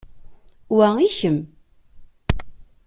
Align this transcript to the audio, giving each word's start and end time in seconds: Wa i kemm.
Wa 0.75 0.87
i 1.07 1.07
kemm. 1.17 1.39